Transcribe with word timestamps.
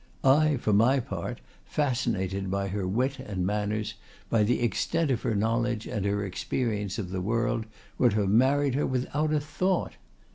I, 0.23 0.57
on 0.65 0.77
my 0.77 0.99
part, 0.99 1.41
fascinated 1.63 2.49
by 2.49 2.69
her 2.69 2.87
wit 2.87 3.19
and 3.19 3.45
manners, 3.45 3.93
by 4.31 4.41
the 4.41 4.63
extent 4.63 5.11
of 5.11 5.21
her 5.21 5.35
knowledge 5.35 5.85
and 5.85 6.07
her 6.07 6.25
experience 6.25 6.97
of 6.97 7.11
the 7.11 7.21
world, 7.21 7.67
would 7.99 8.13
have 8.13 8.29
married 8.29 8.73
her 8.73 8.87
without 8.87 9.31
a 9.31 9.39
thought. 9.39 9.97